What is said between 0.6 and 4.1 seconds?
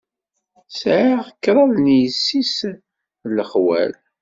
Sɛiɣ kraḍt n yessi-s n lexwal.